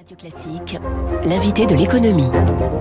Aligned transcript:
Radio 0.00 0.16
Classique, 0.16 0.78
l'invité 1.24 1.66
de 1.66 1.74
l'économie. 1.74 2.30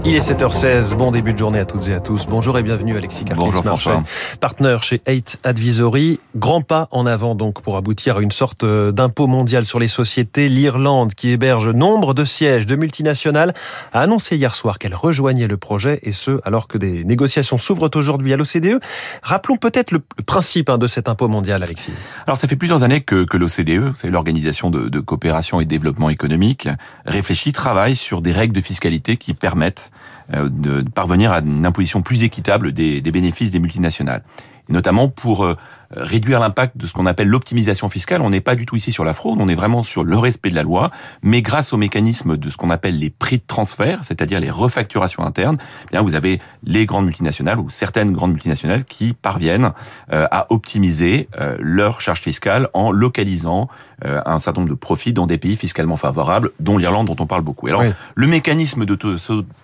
Il 0.06 0.16
est 0.16 0.32
7h16, 0.32 0.96
bon 0.96 1.12
début 1.12 1.34
de 1.34 1.38
journée 1.38 1.60
à 1.60 1.66
toutes 1.66 1.90
et 1.90 1.94
à 1.94 2.00
tous. 2.00 2.26
Bonjour 2.28 2.58
et 2.58 2.64
bienvenue 2.64 2.96
Alexis 2.96 3.26
Bonjour 3.36 3.62
François. 3.62 4.02
Partenaire 4.40 4.84
chez 4.84 5.02
8 5.06 5.42
Advisory. 5.44 6.22
Grand 6.38 6.62
pas 6.62 6.88
en 6.92 7.06
avant 7.06 7.36
donc 7.36 7.62
pour 7.62 7.76
aboutir 7.76 8.18
à 8.18 8.22
une 8.22 8.32
sorte 8.32 8.64
euh, 8.64 8.94
d'impôt 8.94 9.28
mondial 9.28 9.66
sur 9.66 9.80
les 9.80 9.90
sociétés. 9.90 10.48
L'Irlande, 10.48 11.14
qui 11.14 11.32
héberge 11.32 11.68
nombre 11.68 12.14
de 12.14 12.24
sièges 12.24 12.66
de 12.66 12.78
multinationales, 12.78 13.54
a 13.92 14.00
annoncé 14.00 14.38
hier 14.38 14.56
soir 14.56 14.80
qu'elle 14.80 14.96
rejoignait 14.96 15.48
le 15.48 15.58
projet 15.58 16.00
et 16.04 16.14
ce 16.14 16.40
alors 16.46 16.70
que 16.70 16.78
des 16.78 17.04
négociations 17.04 17.58
s'ouvrent 17.58 17.92
aujourd'hui 17.96 18.32
à 18.32 18.38
l'OCDE. 18.38 18.80
Rappelons 19.24 19.58
peut-être 19.58 19.92
le 19.92 20.00
principe 20.26 20.70
hein, 20.70 20.78
de 20.78 20.88
cet 20.88 21.10
impôt 21.10 21.28
mondial 21.28 21.64
Alexis. 21.64 21.92
Alors 22.28 22.38
ça 22.38 22.48
fait 22.48 22.56
plusieurs 22.56 22.84
années 22.84 23.02
que, 23.02 23.26
que 23.26 23.36
l'OCDE, 23.36 23.92
c'est 23.96 24.10
l'organisation 24.10 24.70
de, 24.70 24.88
de 24.88 25.00
coopération 25.02 25.60
et 25.60 25.66
développement 25.66 26.10
économique, 26.10 26.70
réfléchit, 27.10 27.52
travaille 27.52 27.96
sur 27.96 28.22
des 28.22 28.32
règles 28.32 28.56
de 28.56 28.62
fiscalité 28.62 29.18
qui 29.18 29.34
permettent 29.34 29.92
euh, 30.34 30.50
de 30.50 30.82
parvenir 30.82 31.32
à 31.32 31.40
une 31.40 31.66
imposition 31.66 32.02
plus 32.02 32.24
équitable 32.24 32.72
des, 32.72 33.02
des 33.02 33.12
bénéfices 33.12 33.52
des 33.52 33.60
multinationales. 33.60 34.24
Et 34.70 34.74
notamment 34.74 35.10
pour 35.10 35.46
euh, 35.46 35.56
réduire 35.92 36.40
l'impact 36.40 36.78
de 36.78 36.88
ce 36.88 36.94
qu'on 36.94 37.06
appelle 37.06 37.28
l'optimisation 37.28 37.90
fiscale. 37.90 38.22
On 38.22 38.30
n'est 38.30 38.42
pas 38.42 38.56
du 38.56 38.66
tout 38.66 38.76
ici 38.76 38.92
sur 38.92 39.04
la 39.04 39.14
fraude, 39.14 39.40
on 39.42 39.48
est 39.48 39.56
vraiment 39.56 39.84
sur 39.84 40.04
le 40.04 40.18
respect 40.18 40.50
de 40.50 40.56
la 40.56 40.64
loi, 40.64 40.92
mais 41.22 41.42
grâce 41.42 41.74
au 41.74 41.78
mécanisme 41.78 42.38
de 42.38 42.50
ce 42.50 42.58
qu'on 42.58 42.70
appelle 42.70 42.98
les 42.98 43.10
prix 43.10 43.38
de 43.38 43.44
transfert, 43.46 44.00
c'est-à-dire 44.04 44.40
les 44.40 44.52
refacturations 44.52 45.24
internes, 45.24 45.58
eh 45.86 45.92
bien 45.92 46.02
vous 46.02 46.16
avez 46.16 46.40
les 46.64 46.86
grandes 46.86 47.06
multinationales 47.06 47.60
ou 47.60 47.70
certaines 47.70 48.12
grandes 48.12 48.32
multinationales 48.32 48.86
qui 48.86 49.14
parviennent 49.14 49.72
euh, 50.12 50.28
à 50.32 50.48
optimiser 50.52 51.28
leur 51.60 52.02
charge 52.02 52.22
fiscale 52.22 52.70
en 52.74 52.92
localisant 52.92 53.70
un 54.04 54.40
certain 54.40 54.62
nombre 54.62 54.74
de 54.74 54.78
profits 54.78 55.14
dans 55.14 55.26
des 55.26 55.38
pays 55.38 55.56
fiscalement 55.56 55.98
favorables, 55.98 56.52
dont 56.60 56.78
l'Irlande 56.78 57.08
dont 57.08 57.16
on 57.20 57.26
parle 57.26 57.42
beaucoup. 57.42 57.68
Alors 57.68 57.82
oui. 57.82 57.90
le 58.16 58.28
mécanisme 58.28 58.86
de 58.86 58.96
taux, 58.96 59.16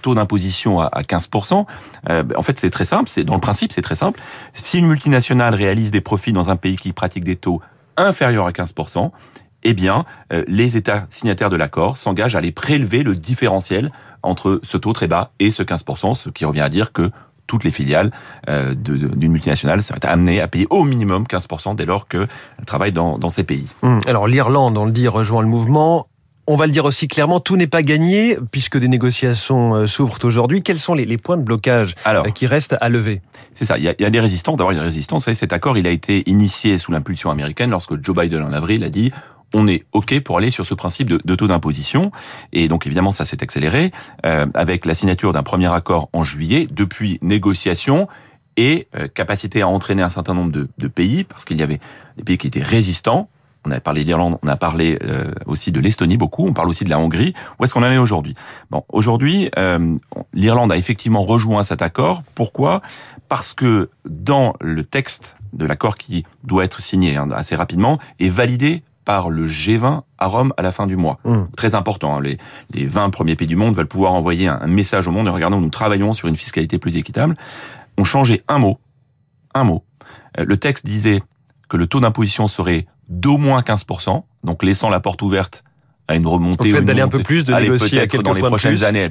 taux 0.02 0.16
d'imposition 0.16 0.80
à 0.80 1.02
15%, 1.02 1.66
euh, 2.10 2.24
en 2.36 2.42
fait 2.42 2.58
c'est 2.60 2.70
très 2.70 2.86
simple, 2.86 3.10
c'est 3.10 3.24
dans 3.24 3.36
le 3.36 3.40
principe 3.40 3.72
c'est 3.72 3.82
très 3.82 3.96
simple. 3.96 4.20
Si 4.54 4.80
une 4.80 4.88
multinationale 4.88 5.56
réalise 5.56 5.92
des 5.92 6.02
profits 6.02 6.15
dans 6.32 6.50
un 6.50 6.56
pays 6.56 6.78
qui 6.78 6.94
pratique 6.94 7.24
des 7.24 7.36
taux 7.36 7.62
inférieurs 7.98 8.46
à 8.46 8.52
15%, 8.52 9.12
eh 9.64 9.74
bien, 9.74 10.06
euh, 10.32 10.44
les 10.48 10.78
États 10.78 11.08
signataires 11.10 11.50
de 11.50 11.56
l'accord 11.56 11.98
s'engagent 11.98 12.36
à 12.36 12.40
aller 12.40 12.52
prélever 12.52 13.04
le 13.04 13.16
différentiel 13.16 13.92
entre 14.22 14.60
ce 14.64 14.78
taux 14.78 14.94
très 14.94 15.08
bas 15.08 15.32
et 15.40 15.52
ce 15.52 15.64
15%, 15.64 16.16
ce 16.16 16.30
qui 16.30 16.46
revient 16.46 16.62
à 16.62 16.70
dire 16.70 16.94
que 16.94 17.12
toutes 17.48 17.64
les 17.64 17.72
filiales 17.72 18.12
euh, 18.50 18.74
d'une 18.74 19.32
multinationale 19.32 19.84
seraient 19.84 20.06
amenées 20.06 20.42
à 20.42 20.48
payer 20.48 20.68
au 20.70 20.84
minimum 20.84 21.24
15% 21.24 21.76
dès 21.76 21.86
lors 21.86 22.08
qu'elles 22.08 22.28
travaillent 22.66 22.92
dans, 22.92 23.30
ces 23.30 23.44
pays. 23.44 23.68
Mmh. 23.84 24.00
Alors 24.08 24.28
l'Irlande, 24.28 24.78
on 24.78 24.86
le 24.86 24.92
dit, 24.92 25.08
rejoint 25.08 25.42
le 25.42 25.48
mouvement. 25.48 26.08
On 26.48 26.56
va 26.56 26.68
le 26.68 26.72
dire 26.72 26.86
aussi 26.86 27.08
clairement, 27.08 27.40
tout 27.40 27.58
n'est 27.58 27.68
pas 27.68 27.82
gagné 27.82 28.38
puisque 28.52 28.78
des 28.78 28.88
négociations 28.88 29.88
s'ouvrent 29.88 30.24
aujourd'hui. 30.24 30.62
Quels 30.62 30.80
sont 30.80 30.94
les, 30.94 31.06
les, 31.06 31.18
points 31.18 31.38
de 31.38 31.42
blocage 31.42 31.96
Alors, 32.06 32.26
qui 32.34 32.46
restent 32.46 32.76
à 32.80 32.90
lever? 32.90 33.22
C'est 33.56 33.66
ça, 33.66 33.78
il 33.78 33.84
y, 33.84 33.90
a, 33.90 33.96
il 33.98 34.04
y, 34.04 34.06
a, 34.06 34.12
des 34.12 34.20
résistants. 34.20 34.56
D'abord, 34.56 34.72
il 34.72 34.76
y 34.76 34.80
a 34.80 34.82
des 34.82 34.88
résistants. 34.88 35.18
Vous 35.18 35.24
savez, 35.24 35.36
cet 35.36 35.54
accord, 35.54 35.78
il 35.78 35.88
a 35.88 35.90
été 35.90 36.30
initié 36.30 36.78
sous 36.78 36.92
l'impulsion 36.92 37.32
américaine 37.32 37.72
lorsque 37.72 38.04
Joe 38.04 38.16
Biden 38.16 38.44
en 38.44 38.52
avril 38.52 38.84
a 38.84 38.90
dit 38.90 39.12
on 39.56 39.68
est 39.68 39.86
OK 39.94 40.20
pour 40.20 40.38
aller 40.38 40.52
sur 40.52 40.66
ce 40.66 40.74
principe 40.74 41.10
de, 41.10 41.20
de 41.24 41.36
taux 41.36 41.48
d'imposition. 41.48 42.12
Et 42.52 42.68
donc, 42.68 42.86
évidemment, 42.86 43.12
ça 43.12 43.26
s'est 43.26 43.42
accéléré 43.42 43.92
euh, 44.26 44.46
avec 44.54 44.86
la 44.86 44.94
signature 44.94 45.34
d'un 45.34 45.44
premier 45.44 45.72
accord 45.74 46.10
en 46.14 46.24
juillet. 46.24 46.68
Depuis, 46.70 47.20
négociation 47.22 48.08
et 48.58 48.88
euh, 48.96 49.08
capacité 49.08 49.62
à 49.62 49.68
entraîner 49.68 50.02
un 50.02 50.10
certain 50.10 50.34
nombre 50.34 50.52
de, 50.52 50.68
de 50.78 50.88
pays, 50.88 51.24
parce 51.24 51.46
qu'il 51.46 51.58
y 51.58 51.64
avait 51.64 51.80
des 52.18 52.24
pays 52.24 52.38
qui 52.38 52.48
étaient 52.48 52.64
résistants. 52.64 53.30
On 53.66 53.72
a 53.72 53.80
parlé 53.80 54.04
d'Irlande, 54.04 54.38
on 54.44 54.48
a 54.48 54.56
parlé 54.56 55.00
euh, 55.04 55.32
aussi 55.46 55.72
de 55.72 55.80
l'Estonie 55.80 56.18
beaucoup, 56.18 56.46
on 56.46 56.54
parle 56.54 56.70
aussi 56.70 56.84
de 56.84 56.90
la 56.90 57.00
Hongrie. 57.00 57.34
Où 57.60 57.64
est-ce 57.64 57.74
qu'on 57.74 57.84
en 57.84 57.92
est 57.92 57.98
aujourd'hui? 57.98 58.36
Bon, 58.70 58.84
aujourd'hui, 58.90 59.50
euh, 59.58 59.96
l'Irlande 60.34 60.72
a 60.72 60.78
effectivement 60.78 61.24
rejoint 61.24 61.64
cet 61.64 61.82
accord. 61.82 62.24
Pourquoi? 62.36 62.82
Parce 63.28 63.54
que 63.54 63.90
dans 64.08 64.54
le 64.62 64.84
texte 64.84 65.36
de 65.54 65.66
l'accord 65.66 65.96
qui 65.98 66.26
doit 66.44 66.64
être 66.64 66.82
signé 66.82 67.18
hein, 67.18 67.30
assez 67.32 67.56
rapidement 67.56 67.98
est 68.20 68.30
validé 68.30 68.84
par 69.04 69.30
le 69.30 69.48
G20 69.48 70.02
à 70.18 70.28
Rome 70.28 70.54
à 70.58 70.62
la 70.62 70.72
fin 70.72 70.88
du 70.88 70.96
mois. 70.96 71.20
Mmh. 71.24 71.44
Très 71.56 71.76
important. 71.76 72.18
Hein. 72.18 72.22
Les, 72.22 72.38
les 72.72 72.86
20 72.86 73.12
premiers 73.12 73.36
pays 73.36 73.48
du 73.48 73.56
monde 73.56 73.76
veulent 73.76 73.88
pouvoir 73.88 74.14
envoyer 74.14 74.48
un, 74.48 74.60
un 74.62 74.68
message 74.68 75.08
au 75.08 75.12
monde. 75.12 75.28
Et 75.28 75.32
regardons, 75.32 75.62
nous 75.62 75.70
travaillons 75.70 76.14
sur 76.14 76.28
une 76.28 76.36
fiscalité 76.36 76.80
plus 76.80 76.98
équitable. 76.98 77.36
On 77.98 78.04
changeait 78.04 78.44
un 78.48 78.58
mot. 78.58 78.80
Un 79.54 79.64
mot. 79.64 79.84
Euh, 80.40 80.46
le 80.46 80.58
texte 80.58 80.86
disait 80.86 81.22
que 81.70 81.78
le 81.78 81.88
taux 81.88 82.00
d'imposition 82.00 82.48
serait 82.48 82.88
d'au 83.10 83.38
moins 83.38 83.62
15%, 83.62 84.24
donc 84.44 84.64
laissant 84.64 84.90
la 84.90 85.00
porte 85.00 85.22
ouverte 85.22 85.64
à 86.08 86.16
une 86.16 86.28
remontée. 86.28 86.72
Au 86.72 86.76
fait 86.76 86.82
d'aller 86.84 87.02
un 87.02 87.08
peu 87.08 87.24
plus, 87.24 87.46
de 87.46 87.54
négocier 87.54 88.00
à 88.00 88.08
quelques 88.08 88.24
dans 88.24 88.34
les 88.34 88.42
prochaines 88.42 88.72
plus. 88.72 88.84
années. 88.84 89.10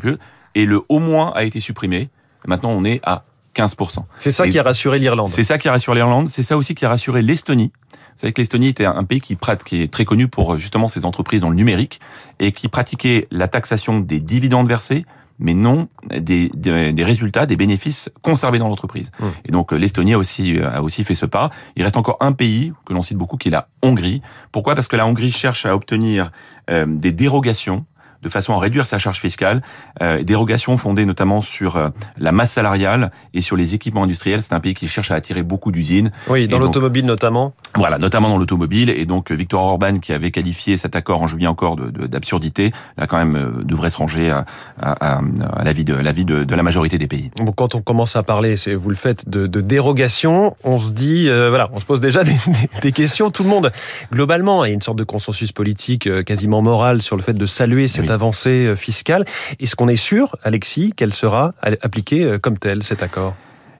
Et 0.55 0.65
le 0.65 0.82
au 0.88 0.99
moins 0.99 1.32
a 1.34 1.44
été 1.44 1.60
supprimé. 1.60 2.10
Maintenant, 2.47 2.71
on 2.71 2.84
est 2.84 3.00
à 3.05 3.25
15%. 3.55 4.05
C'est 4.19 4.31
ça 4.31 4.49
qui 4.49 4.59
a 4.59 4.62
rassuré 4.62 4.99
l'Irlande. 4.99 5.28
C'est 5.28 5.44
ça 5.44 5.59
qui 5.59 5.69
a 5.69 5.72
rassuré 5.72 5.97
l'Irlande. 5.97 6.28
C'est 6.28 6.43
ça 6.43 6.56
aussi 6.56 6.75
qui 6.75 6.84
a 6.84 6.88
rassuré 6.88 7.22
l'Estonie. 7.22 7.72
Vous 7.93 8.21
savez 8.21 8.32
que 8.32 8.41
l'Estonie 8.41 8.69
était 8.69 8.84
un 8.84 9.05
pays 9.05 9.21
qui, 9.21 9.37
qui 9.65 9.82
est 9.82 9.93
très 9.93 10.05
connu 10.05 10.28
pour 10.28 10.59
justement 10.59 10.87
ses 10.87 11.05
entreprises 11.05 11.41
dans 11.41 11.49
le 11.49 11.56
numérique 11.56 12.00
et 12.38 12.53
qui 12.53 12.69
pratiquait 12.69 13.26
la 13.31 13.49
taxation 13.49 13.99
des 13.99 14.21
dividendes 14.21 14.69
versés, 14.69 15.05
mais 15.38 15.54
non 15.54 15.88
des, 16.10 16.50
des, 16.54 16.92
des, 16.92 17.04
résultats, 17.04 17.46
des 17.46 17.56
bénéfices 17.56 18.10
conservés 18.22 18.58
dans 18.58 18.68
l'entreprise. 18.68 19.10
Mmh. 19.18 19.24
Et 19.46 19.52
donc 19.52 19.72
l'Estonie 19.72 20.14
a 20.14 20.18
aussi 20.18 20.58
a 20.60 20.82
aussi 20.82 21.04
fait 21.04 21.14
ce 21.14 21.26
pas. 21.26 21.50
Il 21.76 21.82
reste 21.82 21.96
encore 21.96 22.16
un 22.20 22.32
pays 22.32 22.72
que 22.84 22.92
l'on 22.92 23.02
cite 23.02 23.18
beaucoup, 23.18 23.36
qui 23.36 23.48
est 23.48 23.52
la 23.52 23.68
Hongrie. 23.82 24.22
Pourquoi? 24.52 24.74
Parce 24.74 24.88
que 24.88 24.96
la 24.96 25.06
Hongrie 25.06 25.32
cherche 25.32 25.66
à 25.66 25.74
obtenir 25.74 26.30
euh, 26.70 26.86
des 26.88 27.12
dérogations 27.12 27.84
de 28.22 28.28
façon 28.30 28.54
à 28.54 28.58
réduire 28.58 28.86
sa 28.86 28.98
charge 28.98 29.20
fiscale. 29.20 29.62
Euh, 30.02 30.22
dérogations 30.22 30.76
fondées 30.78 31.04
notamment 31.04 31.42
sur 31.42 31.76
euh, 31.76 31.90
la 32.16 32.32
masse 32.32 32.52
salariale 32.52 33.12
et 33.34 33.42
sur 33.42 33.54
les 33.54 33.74
équipements 33.74 34.04
industriels. 34.04 34.42
C'est 34.42 34.54
un 34.54 34.60
pays 34.60 34.72
qui 34.72 34.88
cherche 34.88 35.10
à 35.10 35.14
attirer 35.14 35.42
beaucoup 35.42 35.70
d'usines. 35.70 36.10
Oui, 36.28 36.48
dans 36.48 36.58
l'automobile 36.58 37.04
notamment. 37.04 37.54
Voilà, 37.76 37.98
notamment 37.98 38.28
dans 38.28 38.38
l'automobile. 38.38 38.90
Et 38.90 39.04
donc 39.04 39.32
Victor 39.32 39.62
Orban, 39.62 39.98
qui 39.98 40.12
avait 40.12 40.30
qualifié 40.30 40.76
cet 40.76 40.96
accord 40.96 41.22
en 41.22 41.26
juillet 41.26 41.48
encore 41.48 41.76
d'absurdité, 41.76 42.72
là 42.96 43.06
quand 43.06 43.16
même 43.16 43.36
euh, 43.36 43.64
devrait 43.64 43.90
se 43.90 43.96
ranger 43.96 44.30
à, 44.30 44.44
à, 44.80 45.20
à 45.56 45.64
l'avis 45.64 45.84
de, 45.84 45.94
l'avis 45.94 46.24
de, 46.24 46.44
de 46.44 46.54
la 46.54 46.62
majorité 46.62 46.98
des 46.98 47.08
pays. 47.08 47.30
Bon, 47.36 47.52
quand 47.52 47.74
on 47.74 47.82
commence 47.82 48.16
à 48.16 48.22
parler, 48.22 48.54
vous 48.76 48.90
le 48.90 48.96
faites, 48.96 49.28
de, 49.28 49.46
de 49.46 49.60
dérogation, 49.60 50.56
on 50.64 50.78
se 50.78 50.90
dit, 50.90 51.28
euh, 51.28 51.48
voilà, 51.48 51.68
on 51.72 51.80
se 51.80 51.84
pose 51.84 52.00
déjà 52.00 52.24
des, 52.24 52.32
des, 52.32 52.80
des, 52.82 52.92
questions. 52.92 53.30
Tout 53.30 53.42
le 53.42 53.48
monde, 53.48 53.72
globalement, 54.12 54.64
il 54.64 54.68
y 54.68 54.70
a 54.70 54.74
une 54.74 54.82
sorte 54.82 54.98
de 54.98 55.04
consensus 55.04 55.52
politique 55.52 56.06
euh, 56.06 56.22
quasiment 56.22 56.62
moral 56.62 57.02
sur 57.02 57.16
le 57.16 57.22
fait 57.22 57.34
de 57.34 57.46
saluer 57.46 57.88
cette 57.88 58.06
oui. 58.06 58.10
avancée 58.10 58.66
euh, 58.66 58.76
fiscale. 58.76 59.24
Est-ce 59.60 59.76
qu'on 59.76 59.88
est 59.88 59.96
sûr, 59.96 60.36
Alexis, 60.44 60.92
qu'elle 60.96 61.12
sera 61.12 61.54
appliquée 61.60 62.38
comme 62.40 62.58
telle, 62.58 62.82
cet 62.82 63.02
accord? 63.02 63.34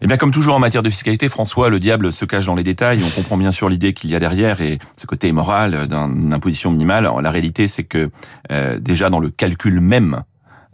Eh 0.05 0.07
bien, 0.07 0.19
comme 0.19 0.33
toujours 0.33 0.55
en 0.55 0.59
matière 0.59 0.83
de 0.83 0.91
fiscalité, 0.91 1.31
François, 1.31 1.71
le 1.71 1.79
diable 1.79 2.13
se 2.13 2.27
cache 2.27 2.45
dans 2.45 2.55
les 2.55 2.63
détails. 2.63 3.03
On 3.03 3.09
comprend 3.09 3.39
bien 3.39 3.53
sûr 3.53 3.71
l'idée 3.71 3.95
qu'il 3.95 4.11
y 4.11 4.15
a 4.15 4.19
derrière 4.19 4.61
et 4.61 4.79
ce 4.99 5.07
côté 5.07 5.33
moral 5.33 5.89
d'une 5.89 6.35
imposition 6.35 6.71
minimale. 6.71 7.09
la 7.23 7.31
réalité, 7.31 7.69
c'est 7.69 7.85
que 7.85 8.11
euh, 8.53 8.79
déjà 8.79 9.09
dans 9.09 9.19
le 9.19 9.31
calcul 9.31 9.81
même 9.81 10.23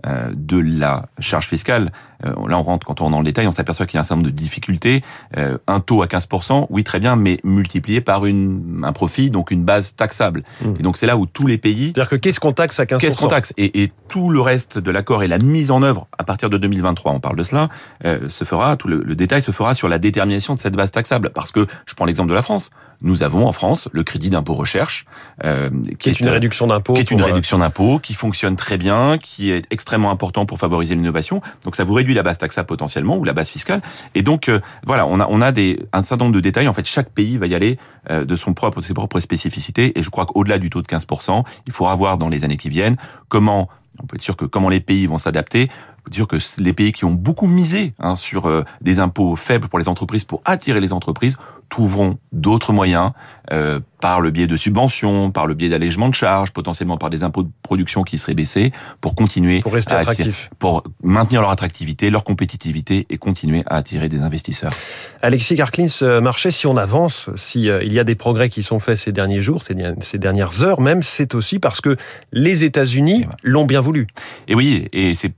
euh, 0.04 0.32
de 0.34 0.58
la 0.58 1.06
charge 1.20 1.46
fiscale. 1.46 1.92
Euh, 2.25 2.34
là, 2.48 2.58
on 2.58 2.62
rentre, 2.62 2.86
quand 2.86 3.00
on 3.00 3.04
rentre 3.04 3.12
dans 3.12 3.20
le 3.20 3.25
détail, 3.25 3.47
on 3.47 3.53
s'aperçoit 3.53 3.86
qu'il 3.86 3.97
y 3.97 3.98
a 3.98 4.00
un 4.00 4.04
certain 4.04 4.16
nombre 4.16 4.31
de 4.31 4.34
difficultés. 4.34 5.03
Euh, 5.36 5.58
un 5.66 5.81
taux 5.81 6.03
à 6.03 6.06
15%, 6.06 6.66
oui, 6.70 6.84
très 6.84 7.00
bien, 7.00 7.16
mais 7.16 7.38
multiplié 7.44 8.00
par 8.00 8.26
une, 8.26 8.82
un 8.84 8.92
profit, 8.92 9.31
donc 9.31 9.50
une 9.50 9.64
base 9.64 9.94
taxable. 9.94 10.42
Mmh. 10.62 10.75
Et 10.78 10.82
donc, 10.82 10.97
c'est 10.97 11.06
là 11.06 11.16
où 11.16 11.26
tous 11.26 11.47
les 11.47 11.59
pays... 11.59 11.92
C'est-à-dire 11.94 12.09
que 12.10 12.16
qu'est-ce 12.16 12.41
qu'on 12.41 12.53
taxe 12.53 12.80
à 12.80 12.84
15% 12.84 12.98
Qu'est-ce 12.98 13.16
qu'on 13.16 13.28
taxe 13.28 13.53
et, 13.56 13.82
et, 13.82 13.92
tout 14.09 14.30
le 14.30 14.41
reste 14.41 14.78
de 14.78 14.91
l'accord 14.91 15.22
et 15.22 15.28
la 15.28 15.38
mise 15.38 15.70
en 15.70 15.82
œuvre, 15.82 16.09
à 16.19 16.25
partir 16.25 16.50
de 16.50 16.59
2023, 16.59 17.12
on 17.12 17.20
parle 17.20 17.36
de 17.36 17.44
cela, 17.44 17.69
euh, 18.04 18.28
se 18.28 18.44
fera, 18.44 18.76
tout 18.76 18.88
le, 18.88 19.03
le 19.04 19.14
détail 19.14 19.41
se 19.41 19.53
fera 19.53 19.72
sur 19.75 19.88
la 19.88 20.00
détermination 20.00 20.54
de 20.54 20.59
cette 20.59 20.75
base 20.75 20.91
taxable. 20.91 21.30
Parce 21.30 21.53
que, 21.53 21.66
je 21.86 21.94
prends 21.94 22.06
l'exemple 22.06 22.28
de 22.28 22.34
la 22.34 22.42
France, 22.42 22.70
nous 23.03 23.22
avons 23.22 23.47
en 23.47 23.53
France 23.53 23.88
le 23.92 24.03
crédit 24.03 24.30
d'impôt 24.30 24.54
recherche, 24.54 25.06
euh, 25.44 25.70
qui, 25.70 25.97
qui, 25.97 26.10
est, 26.10 26.20
une 26.20 26.28
réduction 26.28 26.66
d'impôt, 26.66 26.94
qui 26.94 27.00
est 27.00 27.10
une 27.10 27.22
réduction 27.22 27.59
d'impôt, 27.59 27.98
qui 27.98 28.14
fonctionne 28.14 28.56
très 28.56 28.78
bien, 28.78 29.19
qui 29.19 29.50
est 29.50 29.65
extrêmement 29.71 30.10
important 30.10 30.47
pour 30.47 30.59
favoriser 30.59 30.95
l'innovation. 30.95 31.41
Donc 31.65 31.77
ça 31.77 31.84
vous 31.84 31.95
réduit 31.95 32.09
la 32.15 32.22
base 32.22 32.39
taxable 32.39 32.66
potentiellement 32.66 33.16
ou 33.16 33.24
la 33.24 33.33
base 33.33 33.48
fiscale. 33.48 33.80
Et 34.15 34.22
donc 34.22 34.48
euh, 34.48 34.60
voilà, 34.84 35.07
on 35.07 35.21
a 35.21 35.27
on 35.28 35.41
a 35.41 35.53
des 35.53 35.80
un 35.92 36.03
certain 36.03 36.24
nombre 36.24 36.36
de 36.36 36.41
détails. 36.41 36.68
En 36.68 36.72
fait, 36.72 36.86
chaque 36.86 37.10
pays 37.10 37.36
va 37.36 37.47
y 37.47 37.54
aller 37.54 37.78
euh, 38.10 38.24
de 38.24 38.36
son 38.36 38.54
propre 38.54 38.80
de 38.80 38.84
ses 38.84 38.95
propres 38.95 39.21
spécificités. 39.21 39.98
Et 39.98 40.03
je 40.03 40.10
crois 40.10 40.27
qu'au-delà 40.27 40.59
du 40.59 40.71
taux 40.71 40.83
de 40.83 40.86
15%, 40.86 41.45
il 41.66 41.72
faudra 41.72 41.95
voir 41.95 42.18
dans 42.18 42.28
les 42.28 42.45
années 42.45 42.57
qui 42.57 42.68
viennent 42.68 42.97
comment 43.28 43.68
on 44.03 44.07
peut 44.07 44.16
être 44.16 44.22
sûr 44.22 44.36
que 44.36 44.45
comment 44.45 44.68
les 44.68 44.80
pays 44.80 45.07
vont 45.07 45.18
s'adapter 45.18 45.68
dire 46.09 46.27
que 46.27 46.36
les 46.59 46.72
pays 46.72 46.92
qui 46.92 47.04
ont 47.04 47.12
beaucoup 47.12 47.47
misé 47.47 47.95
hein, 47.98 48.16
sur 48.16 48.47
euh, 48.47 48.65
des 48.80 49.01
impôts 49.01 49.36
faibles 49.36 49.68
pour 49.68 49.78
les 49.78 49.89
entreprises, 49.89 50.24
pour 50.24 50.42
attirer 50.45 50.80
les 50.80 50.92
entreprises, 50.92 51.36
trouveront 51.71 52.19
d'autres 52.33 52.72
moyens 52.75 53.13
euh, 53.53 53.81
par 54.01 54.21
le 54.21 54.31
biais 54.31 54.47
de 54.47 54.57
subventions, 54.57 55.31
par 55.31 55.47
le 55.47 55.55
biais 55.55 55.69
d'allègements 55.69 56.09
de 56.09 56.15
charges, 56.15 56.53
potentiellement 56.53 56.97
par 56.97 57.11
des 57.11 57.22
impôts 57.22 57.43
de 57.43 57.51
production 57.63 58.03
qui 58.03 58.17
seraient 58.17 58.34
baissés, 58.34 58.72
pour 59.01 59.15
continuer 59.15 59.61
pour 59.61 59.75
rester 59.75 59.95
attractif, 59.95 60.51
pour 60.59 60.84
maintenir 61.03 61.43
leur 61.43 61.51
attractivité, 61.51 62.11
leur 62.11 62.25
compétitivité 62.25 63.07
et 63.11 63.19
continuer 63.19 63.63
à 63.67 63.77
attirer 63.77 64.09
des 64.09 64.21
investisseurs. 64.21 64.72
Alexis 65.21 65.57
Karklins, 65.57 65.87
euh, 66.03 66.21
Marché, 66.21 66.51
si 66.51 66.67
on 66.67 66.77
avance, 66.77 67.28
si 67.37 67.69
euh, 67.69 67.83
il 67.83 67.93
y 67.93 67.99
a 67.99 68.05
des 68.05 68.15
progrès 68.15 68.49
qui 68.49 68.63
sont 68.63 68.78
faits 68.78 68.97
ces 68.97 69.13
derniers 69.13 69.43
jours, 69.43 69.63
ces, 69.63 70.19
dernières 70.19 70.63
heures 70.63 70.81
même, 70.81 71.03
c'est 71.03 71.34
aussi 71.34 71.59
parce 71.59 71.81
que 71.81 71.97
les 72.33 72.65
États-Unis 72.65 73.27
l'ont 73.43 73.67
bien 73.67 73.81
voulu. 73.81 74.07
Et 74.49 74.55
oui, 74.55 74.89
et 74.93 75.15
c'est 75.15 75.33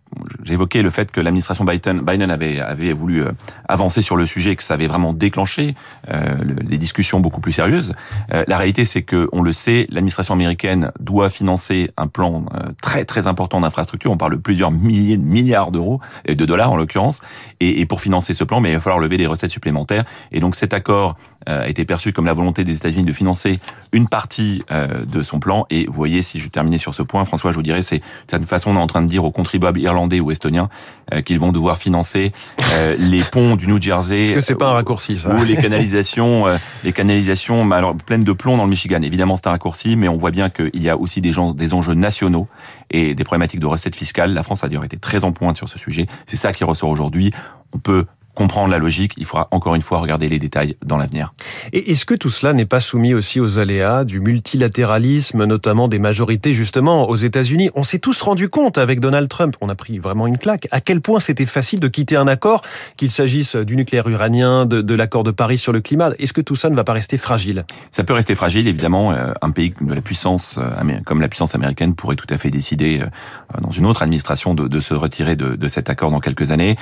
j'évoquais 0.45 0.83
le 0.83 0.91
fait 0.91 1.11
que 1.11 1.21
l'administration 1.21 1.65
Biden, 1.65 2.03
Biden 2.03 2.31
avait, 2.31 2.61
avait 2.61 2.93
voulu 2.93 3.25
avancer 3.67 4.03
sur 4.03 4.15
le 4.15 4.27
sujet, 4.27 4.57
que 4.57 4.63
ça 4.63 4.75
avait 4.75 4.87
vraiment 4.87 5.15
déclenché 5.15 5.75
euh, 6.11 6.22
les 6.69 6.79
discussions 6.79 7.21
beaucoup 7.21 7.41
plus 7.41 7.53
sérieuses. 7.53 7.95
Euh, 8.33 8.45
la 8.47 8.57
réalité, 8.57 8.85
c'est 8.85 9.03
que, 9.03 9.29
on 9.33 9.43
le 9.43 9.53
sait, 9.53 9.87
l'administration 9.91 10.35
américaine 10.35 10.91
doit 11.01 11.31
financer 11.31 11.91
un 11.97 12.07
plan 12.07 12.45
euh, 12.55 12.71
très 12.81 13.05
très 13.05 13.27
important 13.27 13.61
d'infrastructure. 13.61 14.11
On 14.11 14.17
parle 14.17 14.33
de 14.33 14.41
plusieurs 14.41 14.71
milliers 14.71 15.17
de 15.17 15.23
milliards 15.23 15.71
d'euros 15.71 16.01
et 16.25 16.35
de 16.35 16.45
dollars 16.45 16.73
en 16.73 16.77
l'occurrence. 16.77 17.21
Et, 17.61 17.81
et, 17.81 17.87
pour 17.87 18.01
financer 18.01 18.35
ce 18.35 18.45
plan, 18.45 18.61
mais 18.61 18.71
il 18.71 18.75
va 18.75 18.81
falloir 18.81 19.01
lever 19.01 19.17
des 19.17 19.27
recettes 19.27 19.51
supplémentaires. 19.51 20.05
Et 20.31 20.41
donc 20.41 20.57
cet 20.57 20.73
accord 20.73 21.17
a 21.47 21.69
été 21.69 21.85
perçu 21.85 22.13
comme 22.13 22.27
la 22.27 22.33
volonté 22.33 22.63
des 22.63 22.77
États-Unis 22.77 23.03
de 23.03 23.13
financer 23.13 23.59
une 23.91 24.07
partie 24.07 24.63
de 24.71 25.23
son 25.23 25.41
plan. 25.41 25.67
Et 25.71 25.87
vous 25.87 25.93
voyez, 25.93 26.23
si 26.23 26.39
je 26.39 26.49
terminais 26.49 26.79
sur 26.79 26.95
ce 26.95 27.03
point, 27.03 27.25
François, 27.25 27.51
je 27.51 27.57
vous 27.57 27.65
dirais, 27.65 27.83
c'est 27.83 27.99
de 27.99 28.05
cette 28.31 28.45
façon, 28.45 28.71
on 28.71 28.77
est 28.77 28.81
en 28.81 28.87
train 28.87 29.03
de 29.03 29.09
dire 29.09 29.25
aux 29.25 29.33
contribuables 29.33 29.81
irlandais 29.81 30.21
ou 30.21 30.31
estoniens 30.31 30.69
qu'ils 31.25 31.41
vont 31.41 31.51
devoir 31.51 31.79
financer 31.79 32.33
les 32.99 33.23
ponts 33.25 33.57
du 33.57 33.67
New 33.67 33.83
Jersey. 33.83 34.21
Est-ce 34.21 34.33
que 34.33 34.41
c'est 34.41 34.55
pas 34.55 34.71
un 34.71 34.75
raccourci 34.75 35.19
ça 35.19 35.35
Ou 35.35 35.45
les 35.45 35.57
canalisations, 35.57 36.12
les 36.85 36.93
canalisations 36.93 37.71
alors, 37.73 37.95
pleines 37.97 38.25
de 38.25 38.33
plomb 38.33 38.57
dans 38.57 38.65
le 38.65 38.71
Michigan. 38.71 39.01
Évidemment, 39.03 39.37
c'est 39.37 39.47
un 39.47 39.51
raccourci, 39.51 39.97
mais 39.97 40.09
on 40.09 40.17
voit 40.17 40.31
bien 40.31 40.51
qu'il 40.51 40.83
y 40.83 40.89
a 40.89 40.97
aussi 40.97 41.21
des, 41.21 41.33
des 41.55 41.75
enjeux 41.75 41.95
nationaux 41.95 42.49
et 42.91 43.15
des 43.15 43.25
problématiques 43.25 43.61
de 43.61 43.67
recettes 43.67 43.97
fiscales. 43.97 44.33
La 44.35 44.43
France 44.43 44.65
a 44.65 44.69
d'ailleurs 44.69 44.85
été 44.85 44.97
très 44.97 45.25
en 45.25 45.33
pointe 45.33 45.57
sur 45.57 45.69
ce 45.69 45.79
sujet. 45.79 46.07
C'est 46.27 46.37
ça 46.37 46.53
qui 46.53 46.65
ressort 46.65 46.91
aujourd'hui. 46.91 47.31
On 47.73 47.79
peut 47.79 48.07
comprendre 48.35 48.69
la 48.69 48.79
logique, 48.79 49.15
il 49.17 49.25
faudra 49.25 49.49
encore 49.51 49.75
une 49.75 49.83
fois 49.83 49.99
regarder 49.99 50.29
les 50.29 50.39
détails 50.39 50.77
dans 50.85 50.97
l'avenir. 50.97 51.35
Et 51.73 51.93
est-ce 51.93 52.05
que 52.05 52.15
tout 52.15 52.31
cela 52.31 52.53
n'est 52.53 52.65
pas 52.65 52.81
soumis 52.81 53.15
aussi 53.15 53.41
aux 53.41 53.59
aléas 53.59 54.05
du 54.05 54.21
multilatéralisme, 54.21 55.45
notamment 55.45 55.89
des 55.89 55.99
majorités 55.99 56.53
justement 56.55 57.09
aux 57.09 57.17
États-Unis? 57.17 57.71
On 57.75 57.85
s'est 57.85 57.99
tous 57.99 58.23
rendu 58.23 58.49
compte 58.49 58.79
avec 58.79 59.01
Donald 59.01 59.29
Trump, 59.29 59.57
on 59.61 59.69
a 59.69 59.75
pris 59.75 59.99
vraiment 59.99 60.27
une 60.27 60.39
claque, 60.39 60.67
à 60.71 60.81
quel 60.81 61.01
point 61.01 61.21
c'était 61.21 61.47
facile 61.47 61.81
de 61.81 61.89
quitter 61.89 62.17
un 62.17 62.27
accord, 62.27 62.63
qu'il 62.97 63.11
s'agisse 63.11 63.57
du 63.57 63.77
nucléaire 63.77 64.09
iranien, 64.09 64.67
de, 64.67 64.95
l'accord 64.95 65.25
de 65.25 65.31
Paris 65.31 65.59
sur 65.59 65.73
le 65.73 65.81
climat. 65.81 66.13
Est-ce 66.19 66.33
que 66.33 66.41
tout 66.41 66.57
ça 66.57 66.71
ne 66.71 66.77
va 66.77 66.85
pas 66.85 66.93
rester 66.93 67.19
fragile? 67.19 67.65
Ça 67.91 68.05
peut 68.05 68.13
rester 68.13 68.35
fragile, 68.35 68.69
évidemment. 68.69 69.13
Euh, 69.13 69.33
un 69.43 69.51
pays 69.51 69.75
de 69.81 69.95
la 69.95 70.01
puissance, 70.01 70.59
euh, 70.59 71.01
comme 71.05 71.21
la 71.21 71.29
puissance 71.29 71.55
américaine 71.55 71.95
pourrait 71.95 72.17
tout 72.17 72.27
à 72.31 72.39
fait 72.39 72.51
décider 72.51 73.01
euh, 73.01 73.61
dans 73.61 73.71
une 73.71 73.87
autre 73.87 74.03
administration 74.03 74.55
de, 74.55 74.81
se 74.81 74.95
retirer 74.95 75.37
de, 75.37 75.55
de, 75.55 75.69
cet 75.69 75.91
accord 75.91 76.11
dans 76.11 76.21
quelques 76.21 76.51
années 76.51 76.77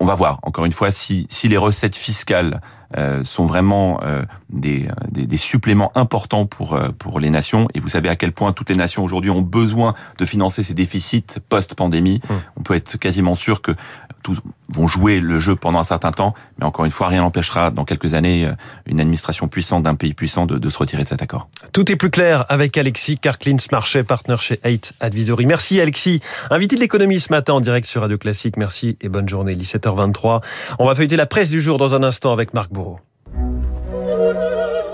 on 0.00 0.06
va 0.06 0.14
voir, 0.14 0.40
encore 0.42 0.64
une 0.64 0.72
fois, 0.72 0.90
si, 0.90 1.26
si 1.28 1.46
les 1.46 1.58
recettes 1.58 1.94
fiscales 1.94 2.60
euh, 2.96 3.22
sont 3.22 3.44
vraiment 3.44 4.00
euh, 4.02 4.22
des, 4.48 4.88
des, 5.08 5.26
des, 5.26 5.36
suppléments 5.36 5.92
importants 5.94 6.46
pour, 6.46 6.72
euh, 6.72 6.88
pour 6.88 7.20
les 7.20 7.30
nations. 7.30 7.68
Et 7.74 7.80
vous 7.80 7.90
savez 7.90 8.08
à 8.08 8.16
quel 8.16 8.32
point 8.32 8.52
toutes 8.52 8.70
les 8.70 8.74
nations 8.74 9.04
aujourd'hui 9.04 9.30
ont 9.30 9.42
besoin 9.42 9.94
de 10.18 10.24
financer 10.24 10.64
ces 10.64 10.74
déficits 10.74 11.38
post-pandémie. 11.48 12.20
Hum. 12.28 12.40
On 12.56 12.62
peut 12.62 12.74
être 12.74 12.96
quasiment 12.96 13.36
sûr 13.36 13.62
que 13.62 13.72
tous 14.22 14.40
vont 14.68 14.86
jouer 14.86 15.20
le 15.20 15.40
jeu 15.40 15.56
pendant 15.56 15.78
un 15.78 15.84
certain 15.84 16.12
temps, 16.12 16.34
mais 16.58 16.64
encore 16.64 16.84
une 16.84 16.90
fois, 16.90 17.08
rien 17.08 17.20
n'empêchera 17.20 17.70
dans 17.70 17.84
quelques 17.84 18.14
années 18.14 18.50
une 18.86 19.00
administration 19.00 19.48
puissante 19.48 19.82
d'un 19.82 19.94
pays 19.94 20.14
puissant 20.14 20.46
de, 20.46 20.58
de, 20.58 20.68
se 20.68 20.78
retirer 20.78 21.02
de 21.02 21.08
cet 21.08 21.22
accord. 21.22 21.48
Tout 21.72 21.90
est 21.90 21.96
plus 21.96 22.10
clair 22.10 22.44
avec 22.48 22.76
Alexis 22.78 23.18
Karklins, 23.18 23.56
marché 23.72 24.02
partner 24.04 24.36
chez 24.40 24.60
8 24.64 24.94
Advisory. 25.00 25.46
Merci 25.46 25.80
Alexis, 25.80 26.20
invité 26.50 26.76
de 26.76 26.80
l'économie 26.80 27.20
ce 27.20 27.32
matin 27.32 27.54
en 27.54 27.60
direct 27.60 27.86
sur 27.86 28.02
Radio 28.02 28.18
Classique. 28.18 28.56
Merci 28.56 28.96
et 29.00 29.08
bonne 29.08 29.28
journée. 29.28 29.54
17h23. 29.56 30.42
On 30.78 30.86
va 30.86 30.94
feuilleter 30.94 31.16
la 31.16 31.26
presse 31.26 31.50
du 31.50 31.60
jour 31.60 31.78
dans 31.78 31.94
un 31.94 32.02
instant 32.02 32.32
avec 32.32 32.54
Marc 32.54 32.72
Bourreau. 32.72 33.00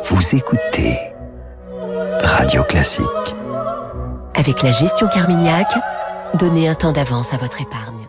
Vous 0.05 0.35
écoutez 0.35 0.99
Radio 2.23 2.63
Classique. 2.65 3.05
Avec 4.35 4.63
la 4.63 4.73
gestion 4.73 5.09
Carmignac, 5.09 5.73
donnez 6.35 6.69
un 6.69 6.75
temps 6.75 6.93
d'avance 6.93 7.33
à 7.33 7.37
votre 7.37 7.61
épargne. 7.61 8.07